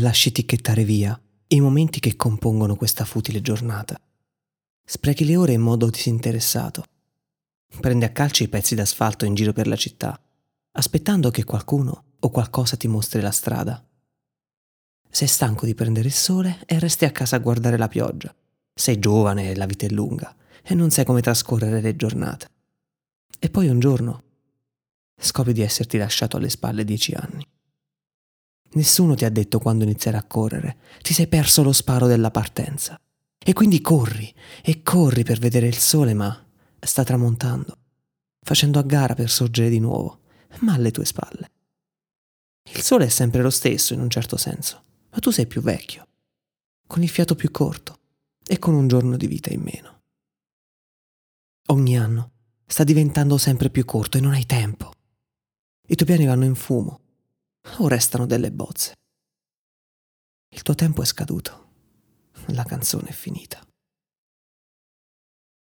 lasci 0.00 0.32
ticchettare 0.32 0.84
via 0.84 1.18
i 1.48 1.60
momenti 1.60 1.98
che 1.98 2.14
compongono 2.14 2.76
questa 2.76 3.04
futile 3.04 3.40
giornata. 3.40 3.98
Sprechi 4.84 5.24
le 5.24 5.36
ore 5.36 5.52
in 5.52 5.60
modo 5.60 5.88
disinteressato. 5.88 6.84
Prendi 7.80 8.04
a 8.04 8.10
calci 8.10 8.44
i 8.44 8.48
pezzi 8.48 8.74
d'asfalto 8.74 9.24
in 9.24 9.34
giro 9.34 9.52
per 9.52 9.66
la 9.66 9.76
città, 9.76 10.20
aspettando 10.72 11.30
che 11.30 11.44
qualcuno 11.44 12.04
o 12.20 12.30
qualcosa 12.30 12.76
ti 12.76 12.88
mostri 12.88 13.20
la 13.20 13.30
strada. 13.30 13.82
Sei 15.10 15.26
stanco 15.28 15.64
di 15.64 15.74
prendere 15.74 16.08
il 16.08 16.14
sole 16.14 16.62
e 16.66 16.78
resti 16.78 17.04
a 17.04 17.10
casa 17.10 17.36
a 17.36 17.40
guardare 17.40 17.78
la 17.78 17.88
pioggia. 17.88 18.34
Sei 18.74 18.98
giovane 18.98 19.50
e 19.50 19.56
la 19.56 19.66
vita 19.66 19.86
è 19.86 19.88
lunga 19.90 20.34
e 20.62 20.74
non 20.74 20.90
sai 20.90 21.04
come 21.04 21.22
trascorrere 21.22 21.80
le 21.80 21.96
giornate. 21.96 22.48
E 23.38 23.50
poi 23.50 23.68
un 23.68 23.80
giorno 23.80 24.22
scopri 25.18 25.52
di 25.52 25.62
esserti 25.62 25.98
lasciato 25.98 26.36
alle 26.36 26.50
spalle 26.50 26.84
dieci 26.84 27.12
anni. 27.12 27.46
Nessuno 28.70 29.14
ti 29.14 29.24
ha 29.24 29.30
detto 29.30 29.58
quando 29.58 29.84
iniziare 29.84 30.16
a 30.18 30.24
correre, 30.24 30.76
ti 31.00 31.14
sei 31.14 31.26
perso 31.26 31.62
lo 31.62 31.72
sparo 31.72 32.06
della 32.06 32.30
partenza. 32.30 33.00
E 33.38 33.52
quindi 33.52 33.80
corri 33.80 34.32
e 34.62 34.82
corri 34.82 35.22
per 35.22 35.38
vedere 35.38 35.66
il 35.66 35.78
sole, 35.78 36.12
ma 36.12 36.46
sta 36.78 37.02
tramontando, 37.02 37.78
facendo 38.42 38.78
a 38.78 38.82
gara 38.82 39.14
per 39.14 39.30
sorgere 39.30 39.70
di 39.70 39.78
nuovo, 39.78 40.20
ma 40.60 40.74
alle 40.74 40.90
tue 40.90 41.06
spalle. 41.06 41.50
Il 42.74 42.82
sole 42.82 43.06
è 43.06 43.08
sempre 43.08 43.40
lo 43.40 43.50
stesso 43.50 43.94
in 43.94 44.00
un 44.00 44.10
certo 44.10 44.36
senso, 44.36 44.82
ma 45.10 45.18
tu 45.18 45.30
sei 45.30 45.46
più 45.46 45.62
vecchio, 45.62 46.06
con 46.86 47.02
il 47.02 47.08
fiato 47.08 47.34
più 47.34 47.50
corto 47.50 47.98
e 48.46 48.58
con 48.58 48.74
un 48.74 48.86
giorno 48.86 49.16
di 49.16 49.26
vita 49.26 49.50
in 49.50 49.62
meno. 49.62 50.02
Ogni 51.68 51.96
anno 51.96 52.32
sta 52.66 52.84
diventando 52.84 53.38
sempre 53.38 53.70
più 53.70 53.86
corto 53.86 54.18
e 54.18 54.20
non 54.20 54.32
hai 54.32 54.44
tempo. 54.44 54.92
I 55.86 55.94
tuoi 55.94 56.08
piani 56.08 56.26
vanno 56.26 56.44
in 56.44 56.54
fumo 56.54 57.00
o 57.78 57.88
restano 57.88 58.26
delle 58.26 58.50
bozze. 58.50 58.94
Il 60.50 60.62
tuo 60.62 60.74
tempo 60.74 61.02
è 61.02 61.04
scaduto. 61.04 61.66
La 62.52 62.64
canzone 62.64 63.08
è 63.08 63.12
finita. 63.12 63.67